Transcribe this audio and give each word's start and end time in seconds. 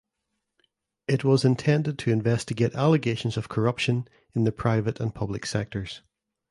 It 1.07 1.23
was 1.23 1.45
intended 1.45 1.99
to 1.99 2.11
investigate 2.11 2.73
allegations 2.73 3.37
of 3.37 3.49
corruption 3.49 4.07
in 4.33 4.45
the 4.45 4.51
private 4.51 4.99
and 4.99 5.13
public 5.13 5.45
sectors. 5.45 6.01